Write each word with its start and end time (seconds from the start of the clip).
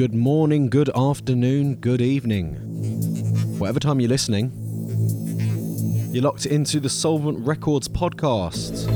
good 0.00 0.14
morning, 0.14 0.70
good 0.70 0.88
afternoon, 0.96 1.74
good 1.74 2.00
evening. 2.00 2.54
Whatever 3.58 3.78
time 3.78 4.00
you're 4.00 4.08
listening, 4.08 4.50
you're 6.10 6.22
locked 6.22 6.46
into 6.46 6.80
the 6.80 6.88
Soulvent 6.88 7.46
Records 7.46 7.86
podcast. 7.86 8.88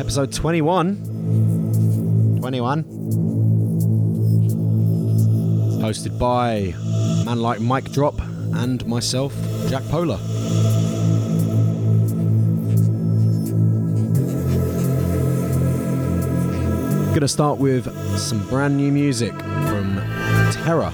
Episode 0.00 0.32
21. 0.32 2.40
21. 2.40 2.82
Hosted 5.80 6.18
by 6.18 6.74
man 7.24 7.40
like 7.40 7.60
Mike 7.60 7.92
Drop 7.92 8.20
and 8.56 8.84
myself, 8.88 9.32
Jack 9.68 9.84
Pola. 9.84 10.18
Gonna 17.16 17.28
start 17.28 17.58
with 17.58 17.86
some 18.18 18.46
brand 18.48 18.76
new 18.76 18.92
music 18.92 19.32
from 19.32 19.96
Terror. 20.52 20.90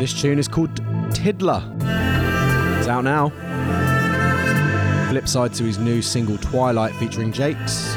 This 0.00 0.20
tune 0.20 0.40
is 0.40 0.48
called 0.48 0.74
Tiddler. 1.14 1.62
It's 2.80 2.88
out 2.88 3.04
now. 3.04 3.28
Flip 5.10 5.28
side 5.28 5.54
to 5.54 5.62
his 5.62 5.78
new 5.78 6.02
single 6.02 6.38
Twilight 6.38 6.92
featuring 6.96 7.30
Jakes. 7.30 7.94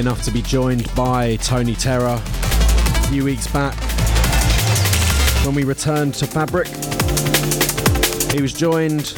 Enough 0.00 0.22
to 0.22 0.30
be 0.30 0.40
joined 0.40 0.92
by 0.94 1.36
Tony 1.36 1.74
Terra 1.74 2.14
a 2.14 3.08
few 3.08 3.22
weeks 3.22 3.46
back 3.46 3.74
when 5.44 5.54
we 5.54 5.62
returned 5.62 6.14
to 6.14 6.26
Fabric. 6.26 6.68
He 8.32 8.40
was 8.40 8.54
joined 8.54 9.12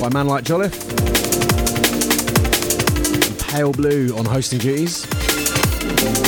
by 0.00 0.08
man 0.12 0.26
like 0.26 0.42
Jolliffe 0.42 0.76
Pale 3.48 3.72
Blue 3.74 4.16
on 4.18 4.24
hosting 4.24 4.58
duties. 4.58 5.06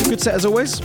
Good 0.09 0.21
set 0.21 0.35
as 0.35 0.47
always. 0.47 0.81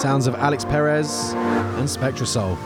Sounds 0.00 0.26
of 0.26 0.34
Alix 0.36 0.64
Perez 0.64 1.34
and 1.34 1.86
Spectrasoul. 1.86 2.56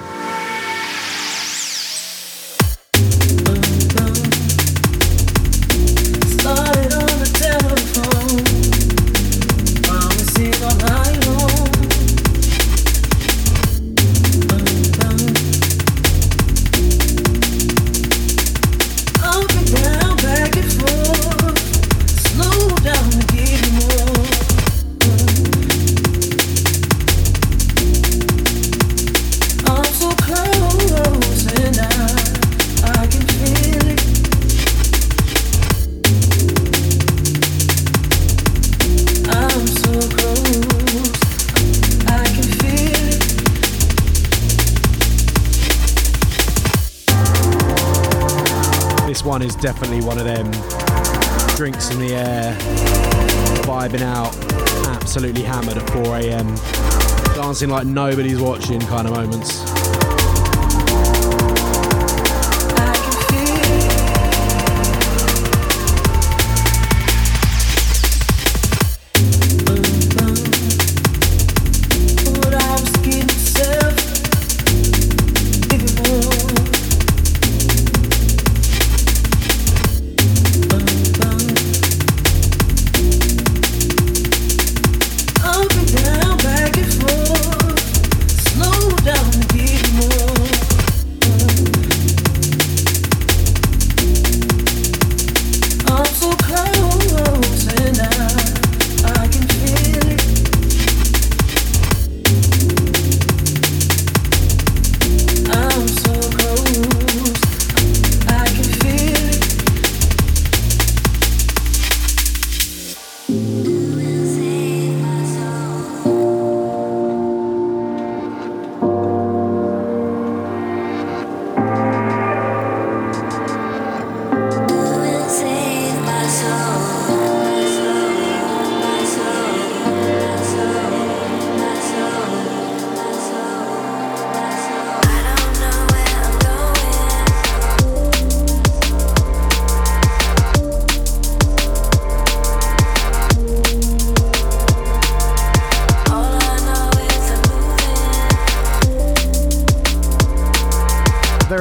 One 49.25 49.43
is 49.43 49.57
definitely 49.57 50.01
one 50.03 50.19
of 50.19 50.25
them 50.25 50.51
drinks 51.57 51.91
in 51.91 51.99
the 51.99 52.15
air, 52.15 52.55
vibing 53.65 54.03
out, 54.03 54.35
absolutely 54.89 55.43
hammered 55.43 55.79
at 55.79 55.91
4 55.91 56.17
a.m., 56.17 56.47
dancing 57.35 57.71
like 57.71 57.87
nobody's 57.87 58.41
watching 58.41 58.81
kind 58.81 59.09
of 59.09 59.15
moments. 59.15 59.74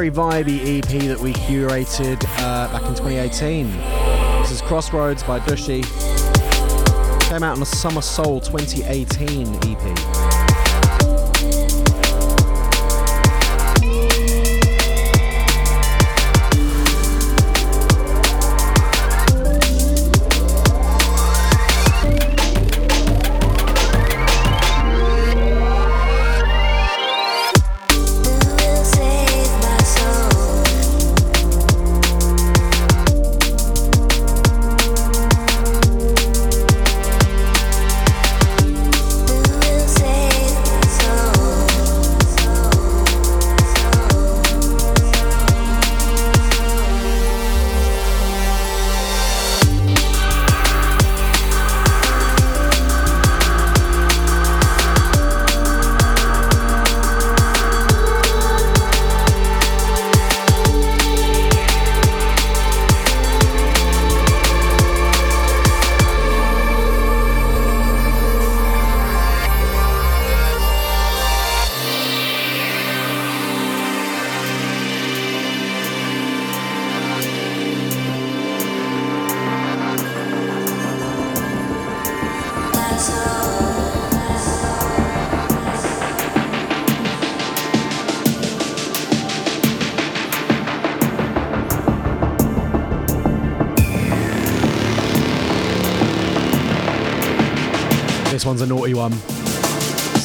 Vibey 0.10 0.80
EP 0.80 1.04
that 1.08 1.20
we 1.20 1.34
curated 1.34 2.24
uh, 2.40 2.72
back 2.72 2.84
in 2.84 2.96
2018. 2.96 3.68
This 4.42 4.52
is 4.52 4.62
Crossroads 4.62 5.24
by 5.24 5.40
Dushi. 5.40 5.84
Came 7.30 7.44
out 7.44 7.54
on 7.54 7.60
the 7.60 7.66
Summer 7.66 8.02
Soul 8.02 8.40
2018 8.40 9.48
EP. 9.64 10.23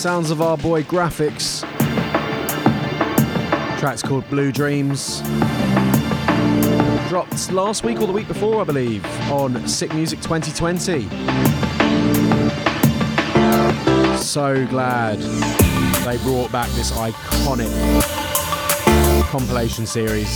Sounds 0.09 0.31
of 0.31 0.41
our 0.41 0.57
boy 0.57 0.83
Grafix. 0.85 1.61
Track's 3.79 4.03
called 4.03 4.27
Blue 4.31 4.51
Dreams. 4.51 5.21
Dropped 7.11 7.53
last 7.53 7.85
week 7.85 8.01
or 8.01 8.07
the 8.07 8.13
week 8.15 8.27
before, 8.27 8.63
I 8.63 8.65
believe, 8.65 9.05
on 9.31 9.69
Sick 9.69 9.93
Music 9.93 10.19
2020. 10.23 11.03
So 14.17 14.67
glad 14.69 15.19
they 15.19 16.17
brought 16.23 16.51
back 16.51 16.71
this 16.71 16.91
iconic 16.93 17.71
compilation 19.29 19.85
series. 19.85 20.35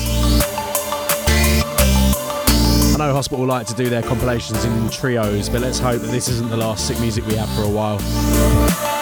I 2.93 2.97
know 2.99 3.15
Hospital 3.15 3.47
like 3.47 3.67
to 3.69 3.75
do 3.75 3.89
their 3.89 4.03
compilations 4.03 4.67
in 4.67 4.91
trios, 4.91 5.49
but 5.49 5.63
let's 5.63 5.79
hope 5.79 6.03
that 6.03 6.11
this 6.11 6.29
isn't 6.29 6.51
the 6.51 6.59
last 6.59 6.87
sick 6.87 7.01
music 7.01 7.27
we 7.27 7.37
have 7.37 7.49
for 7.55 7.63
a 7.63 7.71
while. 7.71 9.02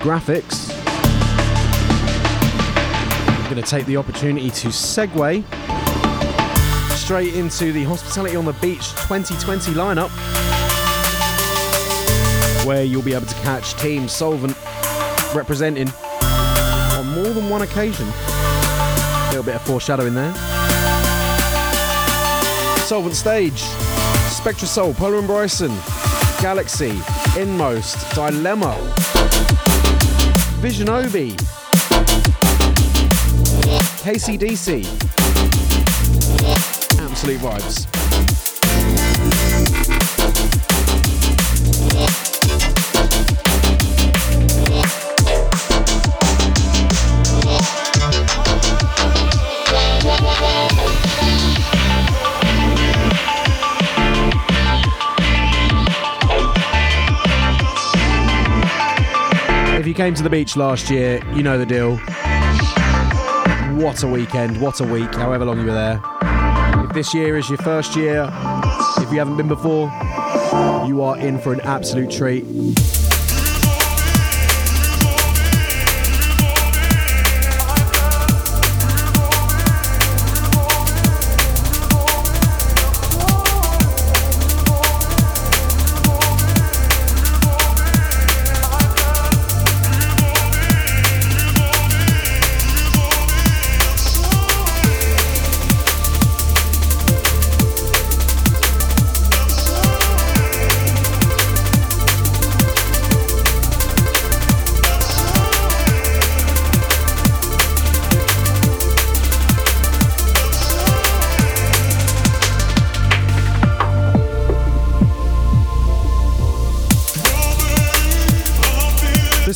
Graphics, 0.00 0.72
I'm 3.44 3.50
going 3.50 3.62
to 3.62 3.70
take 3.70 3.84
the 3.84 3.98
opportunity 3.98 4.48
to 4.48 4.68
segue 4.68 5.44
straight 6.96 7.34
into 7.34 7.70
the 7.70 7.84
Hospitality 7.84 8.34
on 8.34 8.46
the 8.46 8.54
Beach 8.54 8.92
2020 8.92 9.72
lineup, 9.72 10.08
where 12.66 12.82
you'll 12.82 13.02
be 13.02 13.12
able 13.12 13.26
to 13.26 13.34
catch 13.42 13.74
Team 13.74 14.04
Soulvent 14.04 14.56
representing 15.34 15.90
on 16.22 17.06
more 17.14 17.34
than 17.34 17.50
one 17.50 17.60
occasion. 17.60 18.06
A 18.08 19.26
little 19.28 19.44
bit 19.44 19.56
of 19.56 19.62
foreshadowing 19.62 20.14
there. 20.14 20.32
Soulvent 22.86 23.14
Stage, 23.14 23.60
Spectra 24.30 24.66
Soul, 24.66 24.94
Pola 24.94 25.18
and 25.18 25.26
Bryson, 25.26 25.72
GLXY, 26.40 27.36
In:Most, 27.36 28.14
Dilemma, 28.14 28.74
Visionobi, 30.60 31.34
KCDC. 34.04 34.84
Absolute 36.98 37.38
vibes. 37.40 37.99
Came 60.00 60.14
to 60.14 60.22
the 60.22 60.30
beach 60.30 60.56
last 60.56 60.88
year, 60.88 61.20
you 61.34 61.42
know 61.42 61.58
the 61.58 61.66
deal. 61.66 61.98
What 63.76 64.02
a 64.02 64.06
weekend, 64.06 64.58
what 64.58 64.80
a 64.80 64.84
week, 64.84 65.14
however 65.14 65.44
long 65.44 65.60
you 65.60 65.66
were 65.66 65.74
there. 65.74 66.00
If 66.86 66.94
this 66.94 67.12
year 67.12 67.36
is 67.36 67.50
your 67.50 67.58
first 67.58 67.94
year, 67.94 68.22
if 68.96 69.12
you 69.12 69.18
haven't 69.18 69.36
been 69.36 69.48
before, 69.48 69.92
you 70.86 71.02
are 71.02 71.18
in 71.18 71.38
for 71.38 71.52
an 71.52 71.60
absolute 71.60 72.10
treat. 72.10 72.46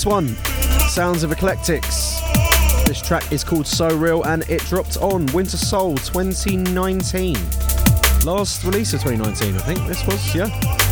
One, 0.04 0.36
Sounds 0.88 1.22
of 1.22 1.30
Iklektix. 1.30 2.86
This 2.86 3.00
track 3.00 3.32
is 3.32 3.42
called 3.42 3.66
So 3.66 3.88
Real 3.96 4.22
and 4.24 4.42
it 4.50 4.60
dropped 4.62 4.98
on 4.98 5.24
Winter 5.26 5.56
Soul 5.56 5.96
2019. 5.96 7.34
Last 8.24 8.64
release 8.64 8.92
of 8.92 9.02
2019, 9.02 9.56
I 9.56 9.58
think 9.60 9.86
this 9.86 10.06
was, 10.06 10.34
yeah. 10.34 10.83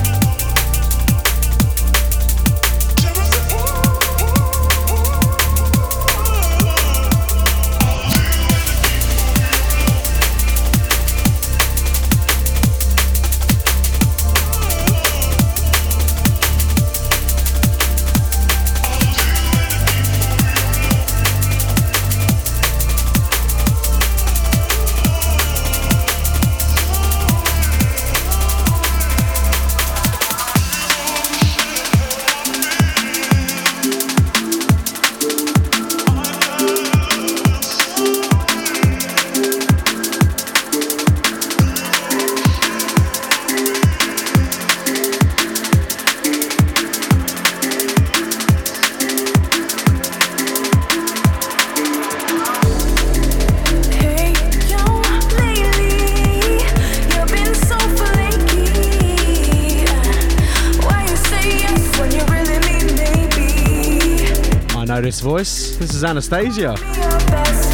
Is 66.02 66.06
Anastasia, 66.06 66.75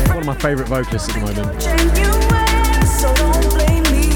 one 0.08 0.18
of 0.18 0.26
my 0.26 0.34
favourite 0.34 0.68
vocalists 0.68 1.08
at 1.08 1.14
the 1.14 1.20
moment. 1.20 1.62
genuine, 1.62 2.86
so 2.86 3.14
don't 3.14 3.48
blame 3.48 3.82
me. 3.84 4.10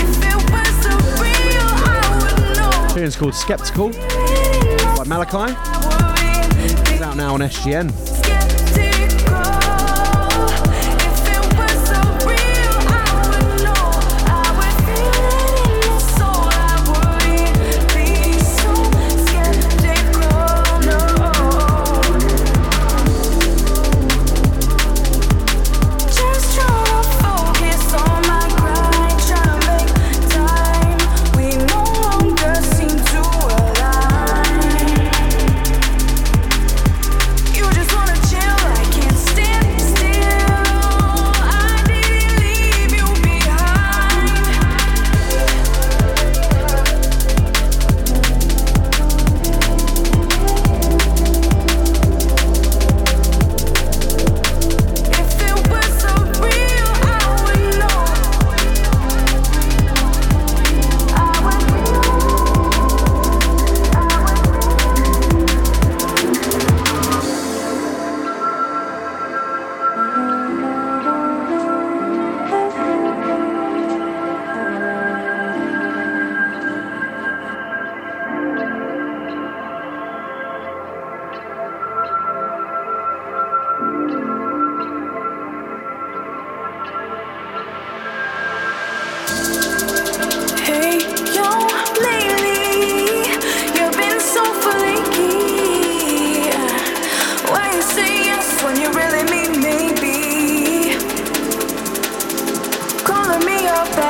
If 0.00 0.16
it 0.24 0.38
was 0.50 0.72
so 0.82 0.92
real, 1.20 1.68
I 1.68 1.90
would 2.24 2.56
know. 2.56 2.94
Tune's 2.94 3.16
called 3.16 3.34
Sceptical 3.34 3.90
by 3.90 5.04
Malaky. 5.04 5.54
It's 6.90 7.02
out 7.02 7.18
now 7.18 7.34
on 7.34 7.40
SGN. 7.40 8.11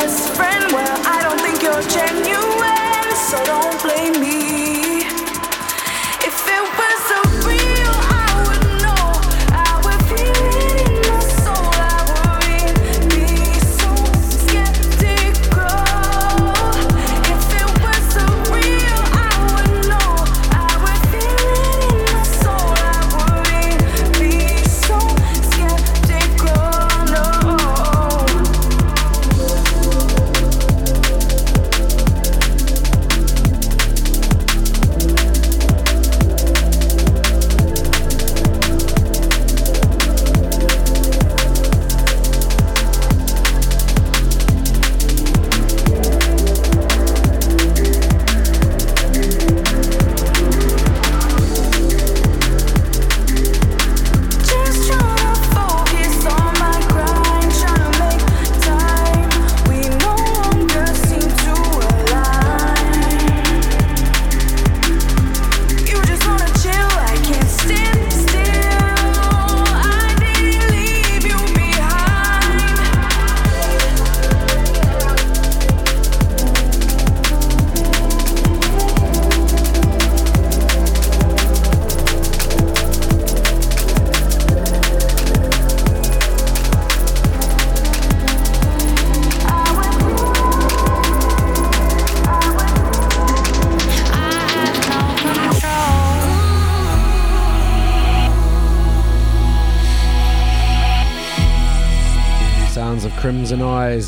best 0.02 0.34
friend. 0.34 0.72
Well 0.72 1.01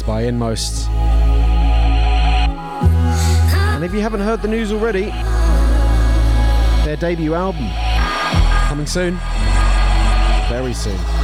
by 0.06 0.22
In:Most. 0.24 0.88
And 3.74 3.84
if 3.84 3.92
you 3.92 4.00
haven't 4.00 4.20
heard 4.20 4.42
the 4.42 4.48
news 4.48 4.70
already, 4.72 5.12
their 6.84 6.96
debut 6.96 7.34
album 7.34 7.68
coming 8.68 8.86
soon. 8.86 9.18
Very 10.48 10.74
soon. 10.74 11.23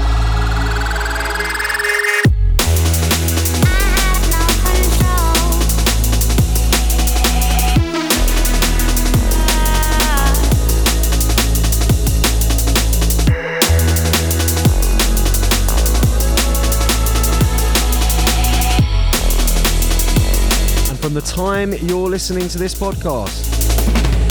From 21.11 21.17
the 21.17 21.23
time 21.23 21.73
you're 21.73 22.09
listening 22.09 22.47
to 22.51 22.57
this 22.57 22.73
podcast, 22.73 23.43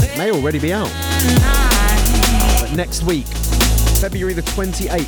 it 0.01 0.17
may 0.17 0.31
already 0.31 0.59
be 0.59 0.71
out. 0.71 0.89
But 2.61 2.73
next 2.73 3.03
week, 3.03 3.27
February 3.99 4.31
the 4.31 4.43
28th, 4.43 5.05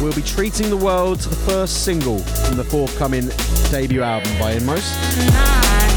we'll 0.00 0.14
be 0.14 0.22
treating 0.22 0.70
the 0.70 0.76
world 0.78 1.20
to 1.20 1.28
the 1.28 1.36
first 1.36 1.84
single 1.84 2.20
from 2.20 2.56
the 2.56 2.64
forthcoming 2.64 3.28
debut 3.70 4.00
album 4.00 4.32
by 4.38 4.52
In:Most. 4.52 4.90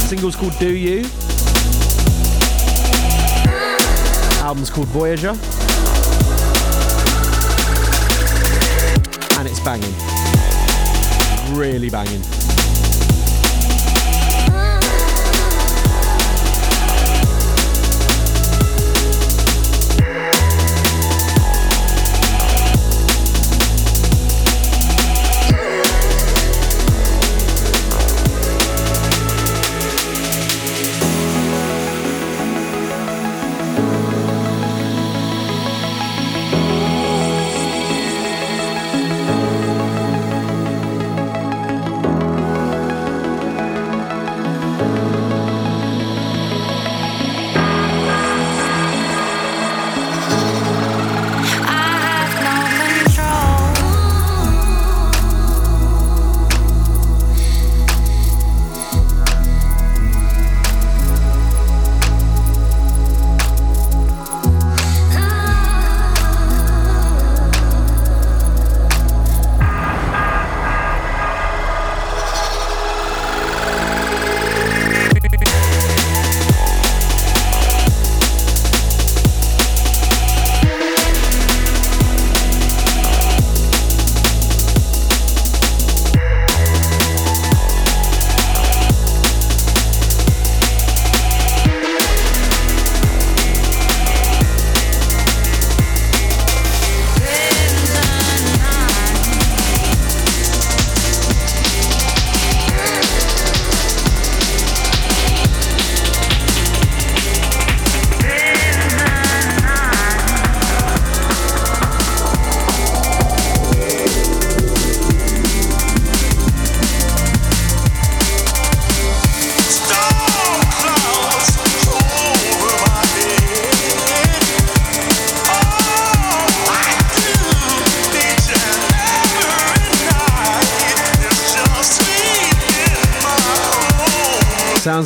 The 0.01 0.05
single's 0.05 0.35
called 0.35 0.59
Do 0.59 0.75
You. 0.75 1.05
Album's 4.43 4.69
called 4.69 4.89
Voyager. 4.89 5.29
And 9.39 9.47
it's 9.47 9.61
banging. 9.61 9.95
Really 11.57 11.89
banging. 11.89 12.21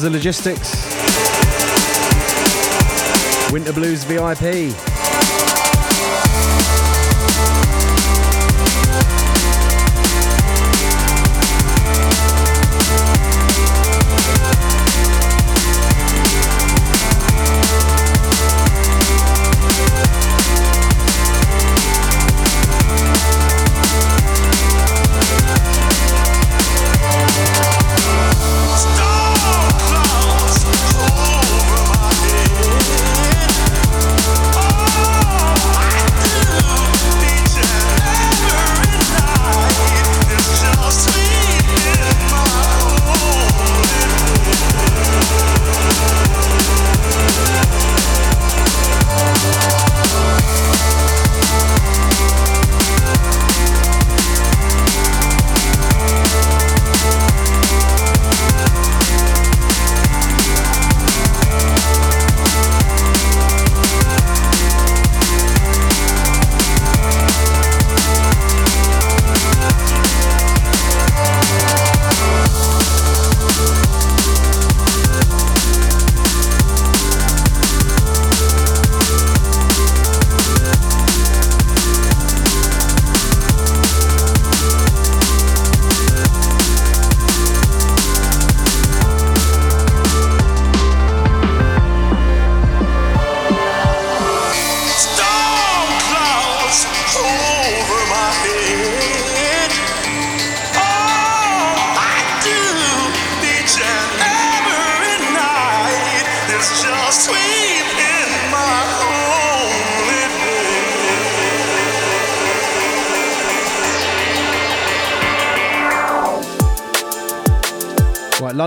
Of 0.06 0.12
logistics. 0.12 0.86
Winter 3.52 3.74
Blues 3.74 4.04
VIP. 4.04 4.76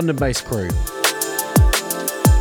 London 0.09 0.27
based 0.27 0.45
crew. 0.45 0.67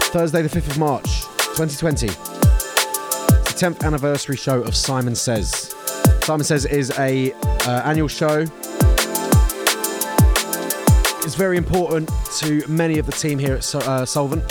Thursday, 0.09 0.41
the 0.41 0.49
5th 0.49 0.71
of 0.71 0.79
March, 0.79 1.21
2020. 1.55 2.07
It's 2.07 2.15
the 2.15 3.67
10th 3.67 3.85
anniversary 3.85 4.39
show 4.39 4.63
of 4.63 4.75
Simon 4.75 5.15
Says. 5.15 5.75
Simon 6.23 6.45
Says 6.45 6.65
is 6.65 6.99
a 6.99 7.33
uh, 7.67 7.83
annual 7.85 8.09
show. 8.09 8.47
It's 11.27 11.35
very 11.35 11.59
important 11.59 12.11
to 12.39 12.67
many 12.69 12.99
of 12.99 13.05
the 13.05 13.13
team 13.13 13.39
here 13.39 13.57
at 13.57 13.65
Sol- 13.65 13.83
uh, 13.83 14.07
Soulvent. 14.07 14.47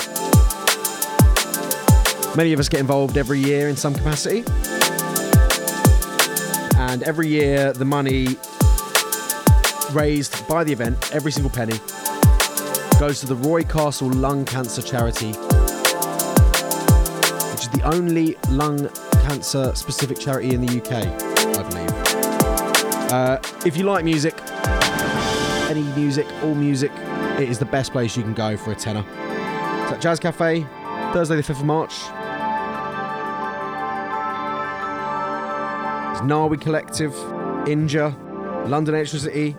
Many 2.38 2.53
of 2.53 2.60
us 2.60 2.69
get 2.69 2.82
involved 2.82 3.17
every 3.17 3.39
year 3.39 3.67
in 3.67 3.75
some 3.75 3.95
capacity. 3.95 4.43
And 6.77 7.01
every 7.01 7.30
year, 7.30 7.73
the 7.73 7.86
money 7.86 8.38
raised 9.91 10.47
by 10.47 10.63
the 10.63 10.71
event, 10.71 11.15
every 11.15 11.32
single 11.32 11.49
penny, 11.49 11.80
goes 12.99 13.19
to 13.19 13.27
the 13.27 13.36
Roy 13.36 13.63
Castle 13.63 14.10
Lung 14.10 14.43
Cancer 14.43 14.81
Charity, 14.81 15.27
which 15.27 15.38
is 17.62 17.69
the 17.69 17.81
only 17.83 18.36
lung 18.49 18.89
cancer 19.21 19.75
specific 19.75 20.17
charity 20.17 20.55
in 20.55 20.65
the 20.65 20.81
UK, 20.81 21.05
I 21.05 21.62
believe. 21.69 21.91
Uh, 23.12 23.38
if 23.67 23.77
you 23.77 23.83
like 23.83 24.03
music, 24.03 24.33
any 25.69 25.83
music, 25.95 26.25
all 26.41 26.55
music, 26.55 26.91
it 27.38 27.47
is 27.47 27.60
the 27.60 27.65
best 27.65 27.91
place 27.91 28.17
you 28.17 28.23
can 28.23 28.33
go 28.33 28.57
for 28.57 28.71
a 28.71 28.75
tenner. 28.75 29.05
It's 29.83 29.91
at 29.91 30.01
Jazz 30.01 30.19
Cafe, 30.19 30.65
Thursday, 31.13 31.36
the 31.36 31.43
5th 31.43 31.60
of 31.60 31.65
March. 31.65 31.93
It's 36.13 36.21
Narwi 36.21 36.60
Collective, 36.60 37.13
Inja, 37.67 38.12
London 38.67 38.95
Electricity, 38.95 39.55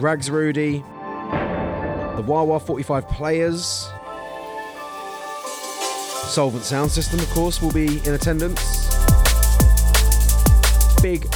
Rags 0.00 0.28
Rudy, 0.28 0.82
the 2.18 2.24
Wawa 2.24 2.58
45 2.58 3.08
Players, 3.10 3.88
Soulvent 6.26 6.64
Sound 6.64 6.90
System, 6.90 7.20
of 7.20 7.30
course, 7.30 7.62
will 7.62 7.70
be 7.70 7.98
in 8.04 8.14
attendance. 8.14 8.88
Big 11.00 11.28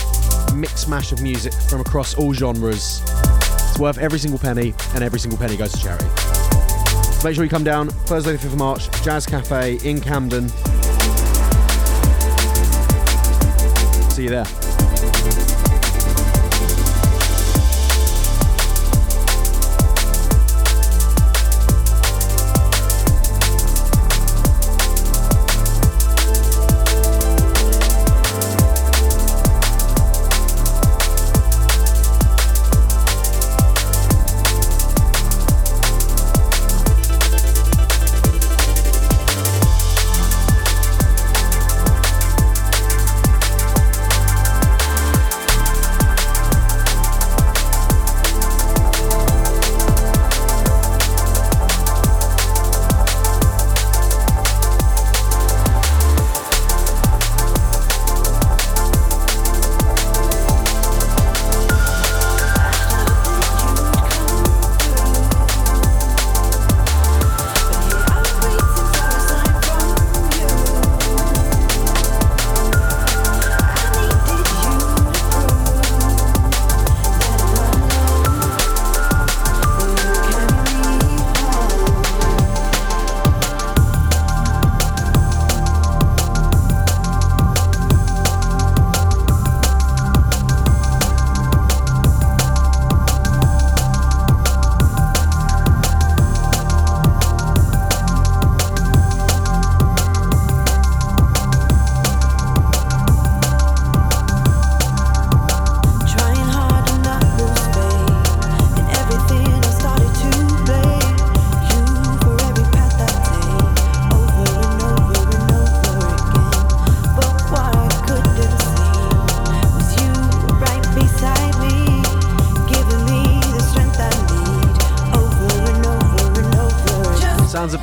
mix 0.57 0.89
mash 0.89 1.13
of 1.13 1.23
music 1.23 1.53
from 1.53 1.81
across 1.81 2.17
all 2.17 2.35
genres. 2.35 3.01
It's 3.05 3.79
worth 3.79 3.99
every 3.99 4.19
single 4.19 4.41
penny, 4.41 4.75
and 4.97 5.05
every 5.05 5.21
single 5.21 5.39
penny 5.39 5.57
goes 5.57 5.71
to 5.71 5.81
charity. 5.81 6.09
So 6.09 7.29
make 7.29 7.37
sure 7.37 7.45
you 7.45 7.51
come 7.51 7.63
down 7.63 7.89
Thursday, 7.89 8.33
the 8.33 8.39
5th 8.39 8.47
of 8.47 8.59
March, 8.59 8.91
Jazz 9.05 9.25
Cafe 9.25 9.79
in 9.85 10.01
Camden. 10.01 10.49
See 14.11 14.25
you 14.25 14.31
there. 14.31 14.62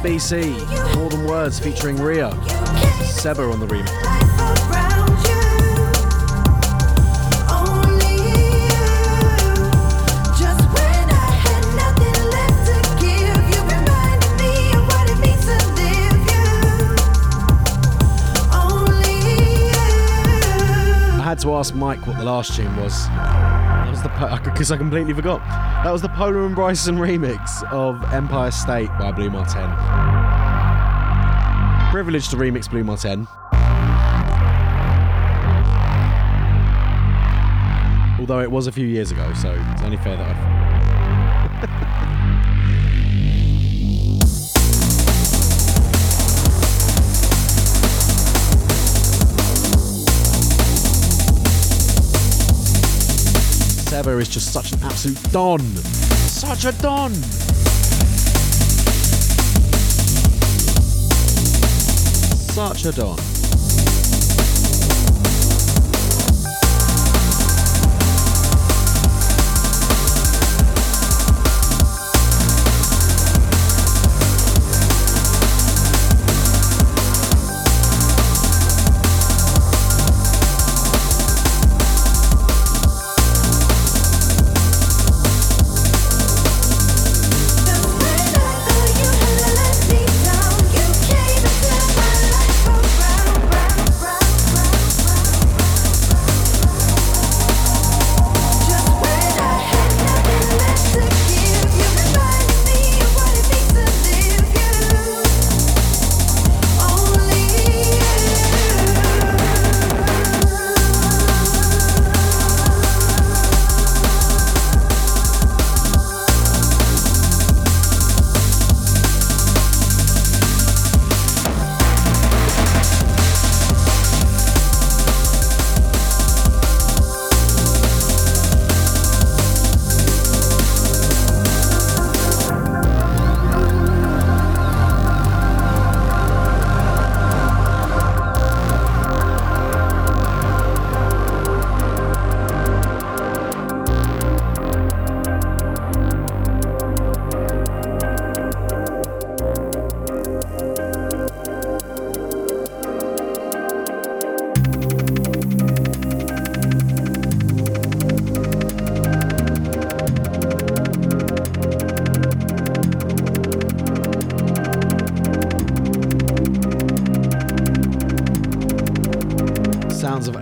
Bcee, 0.01 0.95
More 0.95 1.09
Than 1.09 1.25
Words 1.25 1.59
featuring 1.59 2.01
Ria, 2.01 2.31
Seba 3.03 3.43
on 3.43 3.59
the 3.59 3.67
remix. 3.67 3.89
I 21.11 21.23
had 21.23 21.39
to 21.39 21.53
ask 21.55 21.75
Mike 21.75 22.07
what 22.07 22.17
the 22.17 22.23
last 22.23 22.55
tune 22.55 22.73
was. 22.77 23.05
That 23.07 23.89
was 23.89 24.01
the 24.01 24.41
because 24.45 24.71
I 24.71 24.77
completely 24.77 25.13
forgot. 25.13 25.68
That 25.83 25.93
was 25.93 26.01
the 26.01 26.09
Pola 26.09 26.45
and 26.45 26.53
Bryson 26.53 26.97
remix 26.97 27.63
of 27.71 28.03
Empire 28.13 28.51
State 28.51 28.89
by 28.99 29.13
Blu 29.13 29.29
Mar 29.29 29.45
Ten. 29.45 29.69
Privileged 31.89 32.31
to 32.31 32.35
remix 32.35 32.69
Blu 32.69 32.83
Mar 32.83 32.97
Ten. 32.97 33.27
Although 38.19 38.41
it 38.41 38.51
was 38.51 38.67
a 38.67 38.73
few 38.73 38.85
years 38.85 39.11
ago, 39.11 39.31
so 39.33 39.57
it's 39.71 39.81
only 39.81 39.95
fair 39.95 40.17
that 40.17 40.35
I. 40.35 40.58
Seba 53.99 54.17
is 54.17 54.29
just 54.29 54.53
such 54.53 54.71
an 54.71 54.81
absolute 54.81 55.21
don. 55.33 55.59
Such 55.59 56.63
a 56.63 56.71
don. 56.81 57.13
Such 62.53 62.85
a 62.85 62.91
don. 62.93 63.38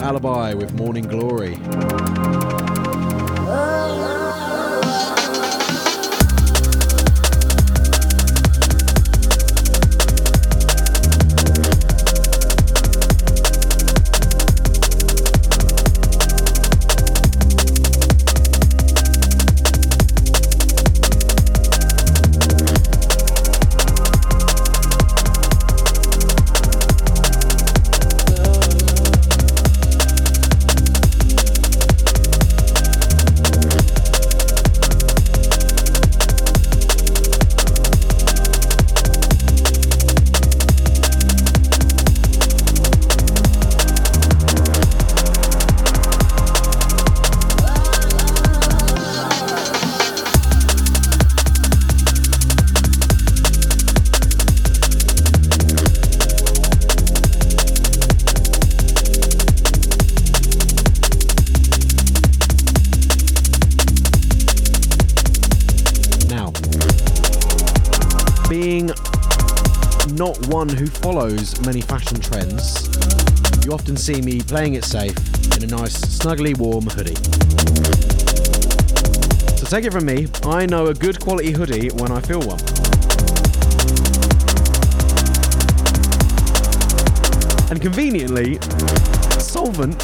Alibi 0.07 0.53
with 0.53 0.73
Morning 0.73 1.05
Glory. 1.05 1.57
One 70.57 70.69
who 70.69 70.87
follows 70.87 71.61
many 71.67 71.81
fashion 71.81 72.19
trends, 72.19 72.89
you 73.63 73.73
often 73.73 73.95
see 73.95 74.23
me 74.23 74.41
playing 74.41 74.73
it 74.73 74.83
safe 74.83 75.15
in 75.55 75.63
a 75.63 75.67
nice, 75.67 75.95
snuggly, 75.99 76.57
warm 76.57 76.87
hoodie. 76.87 77.13
So 79.55 79.67
take 79.67 79.85
it 79.85 79.93
from 79.93 80.07
me, 80.07 80.27
I 80.45 80.65
know 80.65 80.87
a 80.87 80.95
good 80.95 81.19
quality 81.19 81.51
hoodie 81.51 81.89
when 81.89 82.11
I 82.11 82.21
feel 82.21 82.39
one. 82.39 82.57
And 87.69 87.79
conveniently, 87.79 88.57
Soulvent 89.37 90.01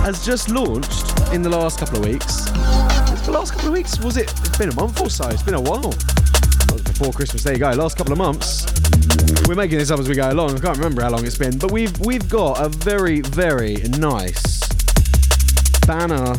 has 0.00 0.26
just 0.26 0.48
launched 0.48 1.16
in 1.32 1.42
the 1.42 1.48
last 1.48 1.78
couple 1.78 1.98
of 1.98 2.04
weeks. 2.04 2.46
The 2.46 3.30
last 3.32 3.52
couple 3.52 3.68
of 3.68 3.74
weeks, 3.74 4.00
was 4.00 4.16
it? 4.16 4.32
It's 4.40 4.58
been 4.58 4.70
a 4.70 4.74
month 4.74 5.00
or 5.00 5.08
so. 5.08 5.28
It's 5.28 5.44
been 5.44 5.54
a 5.54 5.60
while. 5.60 5.94
Before 6.82 7.12
Christmas. 7.12 7.44
There 7.44 7.52
you 7.52 7.60
go. 7.60 7.70
Last 7.70 7.96
couple 7.96 8.12
of 8.12 8.18
months. 8.18 8.81
We're 9.46 9.56
making 9.56 9.78
this 9.78 9.90
up 9.90 10.00
as 10.00 10.08
we 10.08 10.14
go 10.14 10.30
along. 10.30 10.56
I 10.56 10.60
can't 10.60 10.76
remember 10.76 11.02
how 11.02 11.10
long 11.10 11.26
it's 11.26 11.36
been, 11.36 11.58
but 11.58 11.70
we've 11.70 11.98
we've 12.00 12.28
got 12.28 12.64
a 12.64 12.68
very 12.68 13.20
very 13.20 13.76
nice 13.98 14.60
banner 15.86 16.36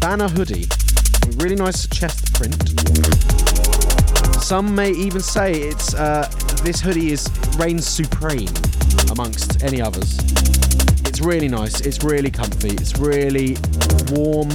banner 0.00 0.28
hoodie 0.28 0.66
with 1.26 1.42
really 1.42 1.56
nice 1.56 1.86
chest 1.88 2.32
print. 2.34 2.56
Some 4.42 4.74
may 4.74 4.92
even 4.92 5.20
say 5.20 5.52
it's 5.52 5.94
uh, 5.94 6.30
this 6.62 6.80
hoodie 6.80 7.10
is 7.12 7.28
reigns 7.58 7.86
supreme 7.86 8.48
amongst 9.10 9.62
any 9.62 9.82
others. 9.82 10.18
It's 11.06 11.20
really 11.20 11.48
nice. 11.48 11.80
It's 11.80 12.04
really 12.04 12.30
comfy. 12.30 12.70
It's 12.70 12.98
really 12.98 13.56
warm. 14.10 14.48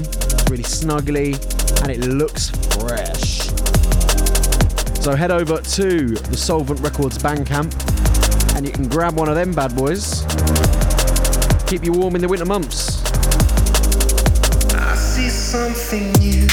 Really 0.50 0.64
snuggly, 0.64 1.36
and 1.82 1.92
it 1.92 2.08
looks 2.08 2.50
fresh. 2.76 3.11
So 5.02 5.16
head 5.16 5.32
over 5.32 5.58
to 5.58 6.10
the 6.10 6.38
Soulvent 6.38 6.84
Records 6.84 7.18
Bandcamp, 7.18 7.74
and 8.56 8.64
you 8.68 8.72
can 8.72 8.88
grab 8.88 9.16
one 9.16 9.28
of 9.30 9.36
them 9.36 9.52
bad 9.52 9.76
boys. 9.76 10.24
Keep 11.66 11.84
you 11.86 11.92
warm 11.92 12.14
in 12.16 12.22
the 12.22 12.28
winter 12.30 12.46
months. 12.46 13.04
I 14.76 14.96
see 14.96 15.28
something 15.28 16.12
new 16.20 16.48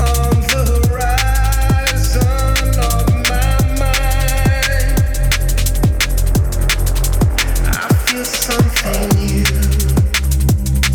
on 0.00 0.40
the 0.54 0.64
horizon 0.86 2.22
of 2.78 3.08
my 3.28 3.58
mind. 3.76 4.94
I 7.66 7.88
feel 8.06 8.24
something 8.24 9.08
new 9.18 9.44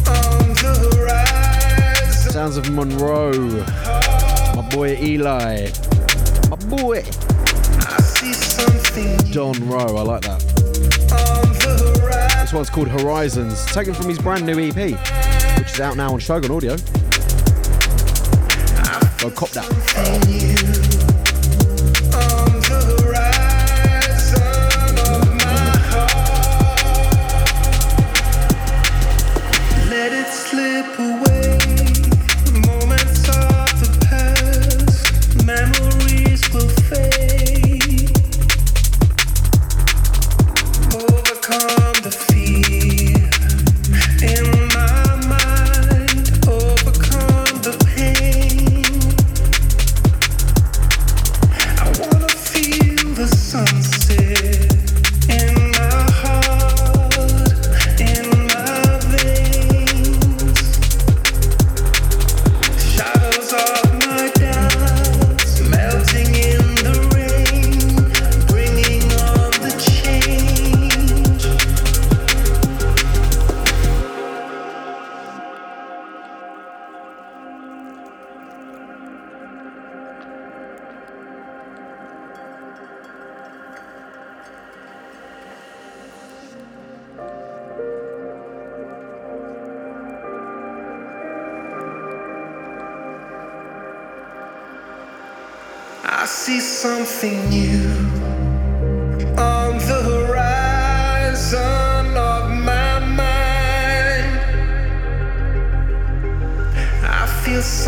on 0.07 0.47
the 0.55 0.71
horizon. 0.95 2.31
Sounds 2.31 2.55
of 2.55 2.69
Monrroe. 2.71 3.65
My 4.55 4.61
boy 4.69 4.95
Eli. 4.95 5.69
Boy 6.69 7.03
Don 9.31 9.67
Rowe. 9.67 9.97
I 9.97 10.01
like 10.01 10.21
that. 10.21 10.39
This 12.41 12.53
one's 12.53 12.69
called 12.69 12.87
Horizons, 12.89 13.65
taken 13.67 13.93
from 13.95 14.07
his 14.07 14.19
brand 14.19 14.45
new 14.45 14.59
EP, 14.59 14.75
which 15.57 15.73
is 15.73 15.79
out 15.79 15.97
now 15.97 16.13
on 16.13 16.19
Shogun 16.19 16.51
Audio. 16.51 16.75
Go 19.17 19.31
cop 19.31 19.49
that. 19.49 20.78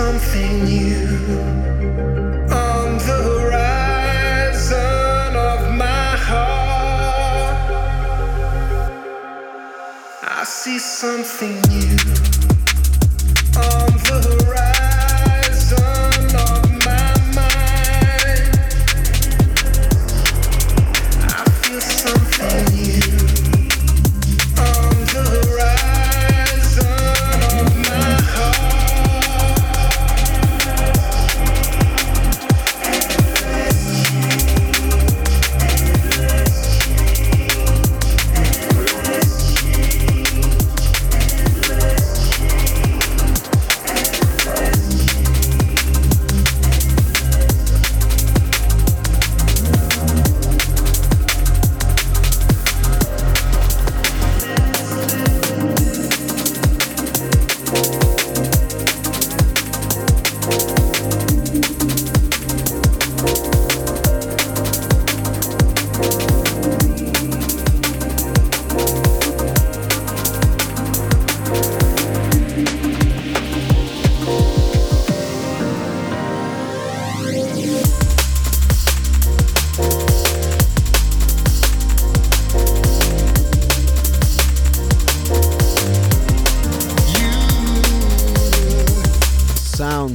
Something 0.02 0.54
new 0.66 1.06
on 2.50 2.98
the 3.08 3.18
horizon 3.30 4.72
of 5.52 5.60
my 5.84 6.10
heart. 6.28 7.58
I 10.24 10.44
see 10.44 10.80
something 10.80 11.62
new 11.70 12.31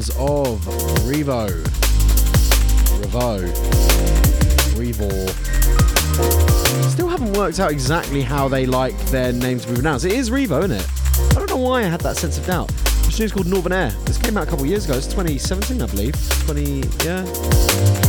sounds 0.02 0.10
of 0.18 0.60
Revaux. 1.06 1.48
Revaux. 3.00 3.40
Revaux. 4.76 5.30
Still 6.90 7.08
haven't 7.08 7.32
worked 7.32 7.60
out 7.60 7.70
exactly 7.70 8.22
how 8.22 8.48
they 8.48 8.66
like 8.66 8.98
their 9.06 9.32
name 9.32 9.58
to 9.60 9.68
be 9.68 9.74
pronounced. 9.74 10.04
It 10.04 10.12
is 10.12 10.30
Revaux, 10.30 10.64
isn't 10.64 10.72
it? 10.72 10.86
I 11.32 11.38
don't 11.38 11.50
know 11.50 11.56
why 11.56 11.80
I 11.80 11.84
had 11.84 12.00
that 12.02 12.16
sense 12.16 12.36
of 12.38 12.46
doubt. 12.46 12.68
This 12.68 13.16
tune's 13.16 13.32
called 13.32 13.46
Northern 13.46 13.72
Air. 13.72 13.90
This 14.04 14.18
came 14.18 14.36
out 14.36 14.46
a 14.46 14.50
couple 14.50 14.64
of 14.64 14.70
years 14.70 14.84
ago. 14.84 14.96
It's 14.96 15.06
2017, 15.06 15.80
I 15.80 15.86
believe. 15.86 16.14
20, 16.44 16.82
yeah. 17.04 18.05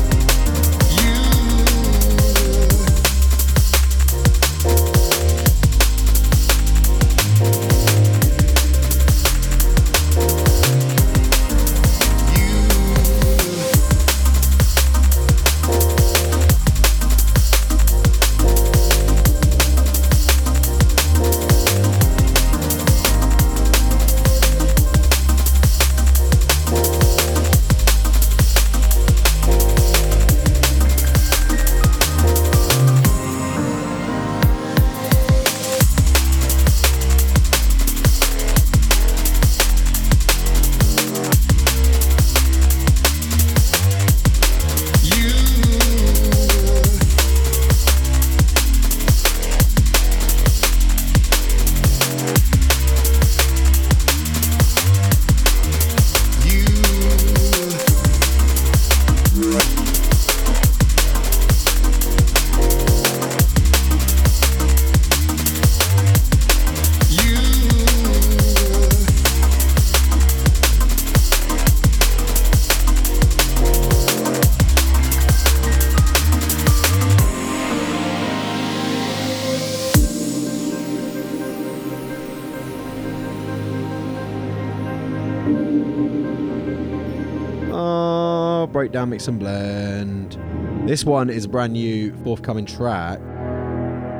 Breakdown, 88.98 89.10
mix 89.12 89.28
and 89.28 89.40
blend. 89.40 90.90
This 90.90 91.06
one 91.06 91.30
is 91.30 91.46
a 91.46 91.50
brand 91.50 91.74
new 91.74 92.16
forthcoming 92.24 92.66
track 92.66 93.20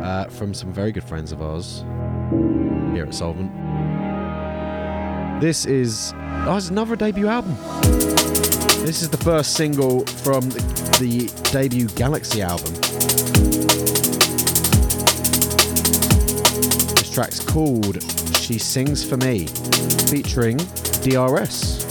uh, 0.04 0.26
from 0.26 0.54
some 0.54 0.72
very 0.72 0.92
good 0.92 1.04
friends 1.04 1.32
of 1.32 1.42
ours 1.42 1.80
here 2.94 3.04
at 3.04 3.10
Soulvent. 3.10 3.50
This 5.42 5.66
is 5.66 6.14
oh, 6.46 6.58
it's 6.58 6.70
another 6.70 6.96
debut 6.96 7.28
album. 7.28 7.56
This 8.86 9.02
is 9.02 9.10
the 9.10 9.18
first 9.18 9.56
single 9.56 10.06
from 10.06 10.48
the, 10.50 10.60
the 11.00 11.52
debut 11.52 11.88
GLXY 11.88 12.42
album. 12.42 12.72
This 16.94 17.10
track's 17.10 17.40
called 17.40 18.04
She 18.36 18.60
Sings 18.60 19.04
for 19.04 19.18
Me, 19.18 19.48
featuring 20.08 20.58
DRS. 21.02 21.87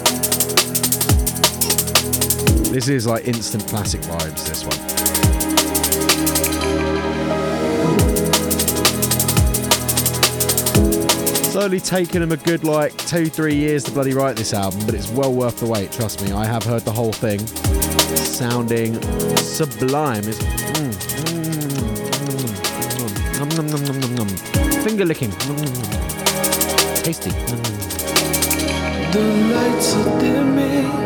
This 2.77 2.89
is 2.89 3.07
like 3.07 3.27
instant 3.27 3.67
classic 3.69 4.03
vibes, 4.03 4.47
this 4.47 4.63
one. 4.63 4.77
It's 11.47 11.57
only 11.57 11.81
taken 11.81 12.21
them 12.21 12.33
a 12.33 12.37
good 12.37 12.65
like 12.65 12.95
two, 13.07 13.31
three 13.31 13.55
years 13.55 13.83
to 13.85 13.93
bloody 13.93 14.13
write 14.13 14.37
this 14.37 14.53
album, 14.53 14.85
but 14.85 14.95
it's 14.95 15.09
well 15.09 15.33
worth 15.33 15.59
the 15.59 15.65
wait, 15.65 15.91
trust 15.91 16.23
me. 16.23 16.33
I 16.33 16.45
have 16.45 16.65
heard 16.65 16.83
the 16.83 16.93
whole 16.93 17.13
thing. 17.13 17.39
Sounding 18.19 19.01
sublime. 19.39 20.25
It's 20.29 20.43
mm, 20.43 20.93
mm, 21.33 21.97
mm, 23.39 23.57
nom, 23.97 24.17
nom. 24.17 24.29
finger 24.85 25.07
licking. 25.07 25.31
Tasty. 27.03 27.31
The 29.13 29.23
lights 29.55 29.95
are 29.95 30.21
dimming, 30.21 31.06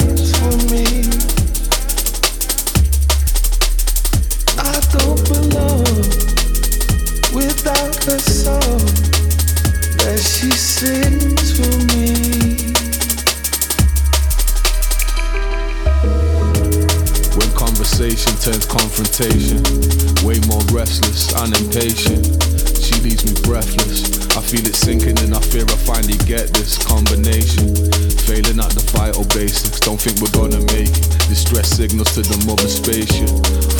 get 26.31 26.47
this 26.55 26.79
combination. 26.79 27.75
Failing 28.23 28.63
at 28.63 28.71
the 28.71 28.83
vital 28.95 29.27
basics, 29.35 29.83
don't 29.83 29.99
think 29.99 30.15
we're 30.23 30.31
gonna 30.31 30.63
make 30.71 30.87
it. 30.87 31.11
Distress 31.27 31.75
signals 31.75 32.15
to 32.15 32.23
the 32.23 32.39
mother 32.47 32.71
spaceship. 32.71 33.27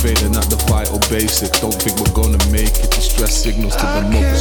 Failing 0.03 0.35
at 0.35 0.51
the 0.51 0.59
vital 0.67 0.99
basics, 1.07 1.63
don't 1.63 1.71
think 1.71 1.95
we're 1.95 2.11
gonna 2.11 2.43
make 2.51 2.75
it. 2.75 2.91
Distress 2.91 3.39
signals 3.39 3.71
to 3.79 3.87
the 3.95 4.03
mother 4.11 4.35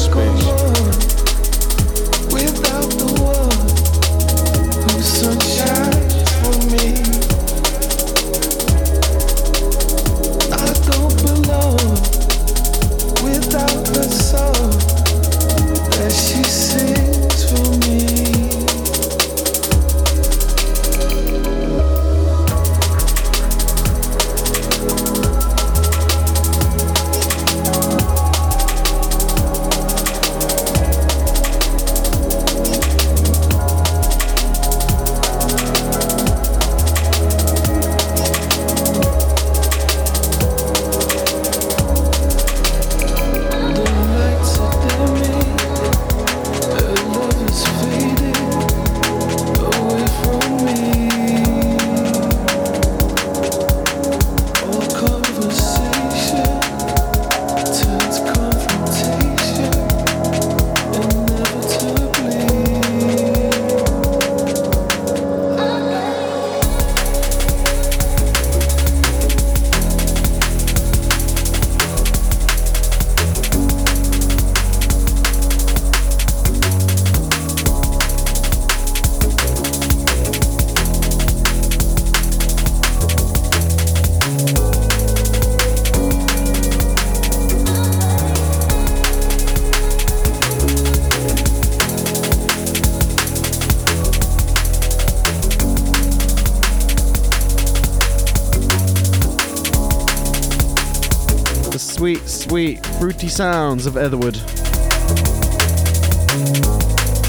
sweet, 102.51 102.85
fruity 102.99 103.29
sounds 103.29 103.87
of 103.87 103.97
Etherwood. 103.97 104.35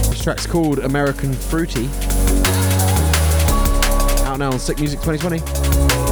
This 0.09 0.24
track's 0.24 0.47
called 0.47 0.80
American 0.80 1.32
Fruity. 1.32 1.86
Out 4.26 4.39
now 4.39 4.51
on 4.51 4.57
Sick 4.57 4.80
Music 4.80 4.99
2020. 5.01 6.11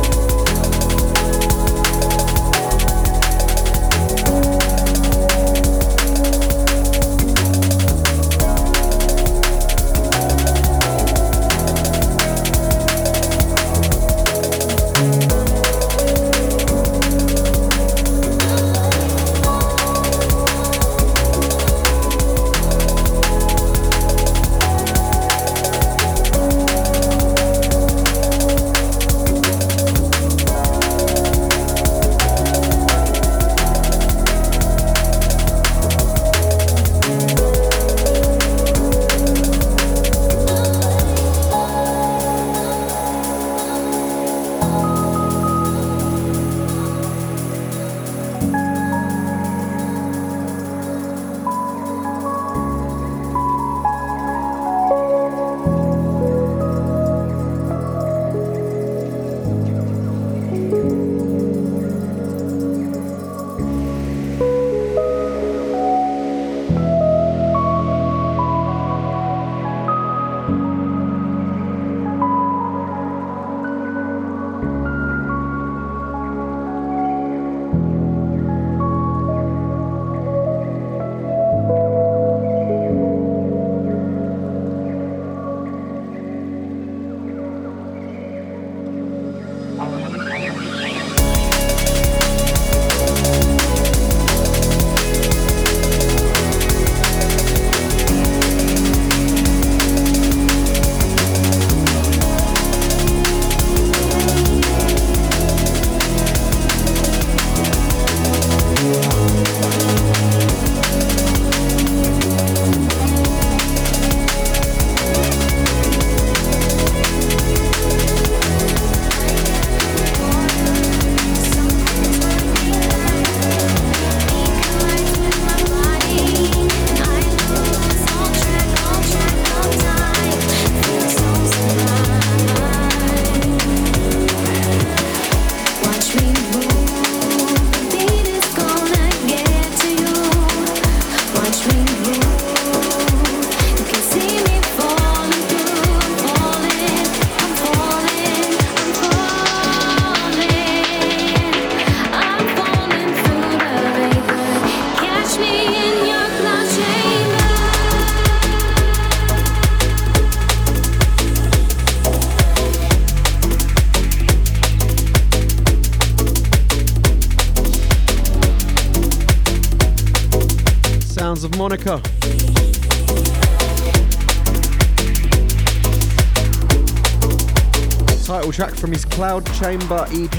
Title 178.40 178.54
track 178.54 178.74
from 178.74 178.94
his 178.94 179.04
Cloud 179.04 179.46
Chamber 179.56 180.06
EP. 180.12 180.32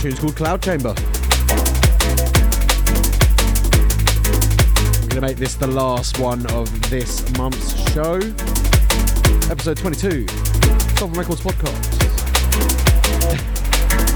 Tune's 0.00 0.18
called 0.18 0.34
Cloud 0.34 0.62
Chamber. 0.62 0.94
I'm 5.02 5.08
gonna 5.08 5.20
make 5.20 5.36
this 5.36 5.54
the 5.56 5.66
last 5.66 6.18
one 6.18 6.46
of 6.52 6.70
this 6.88 7.30
month's 7.36 7.74
show. 7.92 8.14
Episode 9.50 9.76
22. 9.76 10.26
Sovereign 10.96 11.18
Records 11.18 11.42
podcast. 11.42 11.92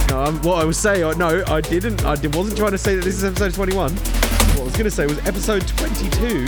No, 0.08 0.24
um, 0.24 0.42
what 0.42 0.60
I 0.60 0.64
was 0.64 0.76
saying, 0.76 1.18
no, 1.18 1.44
I 1.46 1.60
didn't. 1.60 2.04
I 2.04 2.14
wasn't 2.14 2.56
trying 2.56 2.72
to 2.72 2.78
say 2.78 2.96
that 2.96 3.04
this 3.04 3.14
is 3.14 3.22
episode 3.22 3.54
21. 3.54 3.92
What 3.92 4.58
I 4.58 4.62
was 4.64 4.72
going 4.72 4.84
to 4.84 4.90
say 4.90 5.06
was 5.06 5.18
episode 5.24 5.68
22 5.68 6.46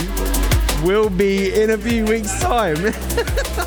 will 0.83 1.09
be 1.09 1.53
in 1.61 1.69
a 1.69 1.77
few 1.77 2.03
weeks' 2.03 2.41
time. 2.41 2.75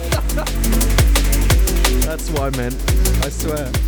That's 2.17 2.31
what 2.31 2.55
I 2.55 2.57
meant. 2.57 2.75
I 3.27 3.29
swear. 3.29 3.86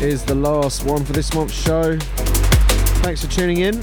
Is 0.00 0.24
the 0.24 0.34
last 0.36 0.84
one 0.84 1.04
for 1.04 1.12
this 1.12 1.34
month's 1.34 1.54
show. 1.54 1.98
Thanks 3.02 3.24
for 3.24 3.30
tuning 3.32 3.58
in. 3.58 3.74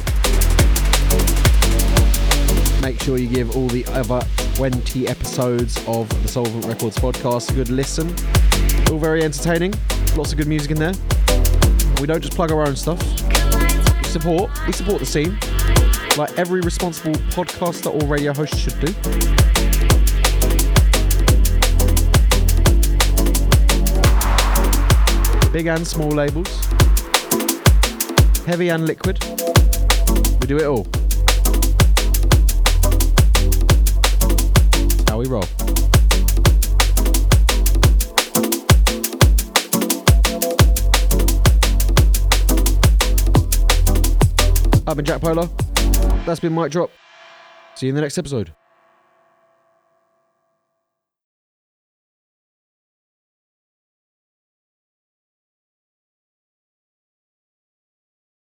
Make 2.81 3.01
sure 3.03 3.17
you 3.17 3.27
give 3.27 3.53
all 3.53 3.67
the 3.67 3.85
other 3.89 4.25
20 4.55 5.09
episodes 5.09 5.75
of 5.87 6.07
the 6.23 6.29
Soulvent 6.29 6.67
Records 6.67 6.97
podcast 6.97 7.51
a 7.51 7.53
good 7.53 7.69
listen. 7.69 8.07
All 8.89 8.97
very 8.97 9.23
entertaining. 9.25 9.73
Lots 10.15 10.31
of 10.31 10.37
good 10.37 10.47
music 10.47 10.71
in 10.71 10.77
there. 10.77 10.93
We 11.99 12.07
don't 12.07 12.21
just 12.21 12.33
plug 12.33 12.49
our 12.49 12.65
own 12.65 12.77
stuff. 12.77 13.01
We 13.97 14.07
support. 14.07 14.49
We 14.67 14.71
support 14.71 14.99
the 14.99 15.05
scene, 15.05 15.37
like 16.17 16.39
every 16.39 16.61
responsible 16.61 17.15
podcaster 17.31 17.93
or 17.93 18.07
radio 18.07 18.33
host 18.33 18.57
should 18.57 18.79
do. 18.79 19.44
Big 25.55 25.67
and 25.67 25.87
small 25.87 26.09
labels, 26.09 26.65
heavy 28.45 28.67
and 28.67 28.85
liquid. 28.85 29.17
We 30.41 30.47
do 30.47 30.57
it 30.57 30.65
all. 30.65 30.83
That's 34.83 35.09
how 35.09 35.17
we 35.17 35.27
roll. 35.27 35.45
I've 44.85 44.97
been 44.97 45.05
Jack 45.05 45.21
Pola. 45.21 45.49
That's 46.25 46.41
been 46.41 46.51
Mike 46.51 46.73
Drop. 46.73 46.91
See 47.75 47.85
you 47.85 47.91
in 47.91 47.95
the 47.95 48.01
next 48.01 48.17
episode. 48.17 48.51